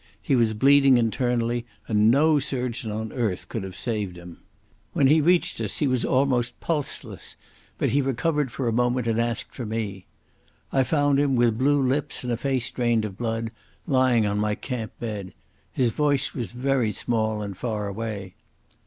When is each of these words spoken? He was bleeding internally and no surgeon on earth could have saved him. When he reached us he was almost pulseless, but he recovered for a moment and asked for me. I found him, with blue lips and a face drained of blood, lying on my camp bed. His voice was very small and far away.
He 0.19 0.35
was 0.35 0.55
bleeding 0.55 0.97
internally 0.97 1.63
and 1.87 2.09
no 2.09 2.39
surgeon 2.39 2.91
on 2.91 3.13
earth 3.13 3.47
could 3.47 3.61
have 3.61 3.75
saved 3.75 4.17
him. 4.17 4.39
When 4.93 5.05
he 5.05 5.21
reached 5.21 5.61
us 5.61 5.77
he 5.77 5.85
was 5.85 6.03
almost 6.03 6.59
pulseless, 6.59 7.37
but 7.77 7.89
he 7.89 8.01
recovered 8.01 8.51
for 8.51 8.67
a 8.67 8.71
moment 8.73 9.05
and 9.05 9.21
asked 9.21 9.53
for 9.53 9.63
me. 9.63 10.07
I 10.71 10.81
found 10.81 11.19
him, 11.19 11.35
with 11.35 11.59
blue 11.59 11.79
lips 11.83 12.23
and 12.23 12.33
a 12.33 12.37
face 12.37 12.71
drained 12.71 13.05
of 13.05 13.15
blood, 13.15 13.51
lying 13.85 14.25
on 14.25 14.39
my 14.39 14.55
camp 14.55 14.91
bed. 14.99 15.35
His 15.71 15.91
voice 15.91 16.33
was 16.33 16.51
very 16.51 16.91
small 16.91 17.43
and 17.43 17.55
far 17.55 17.85
away. 17.87 18.33